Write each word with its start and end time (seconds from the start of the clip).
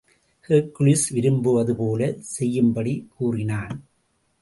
ஹெர்க்குவிஸ் 0.49 1.03
விரும்புவது 1.13 1.75
போலச் 1.75 2.21
செய்யும்படி 2.35 3.07
கூறினான். 3.17 3.75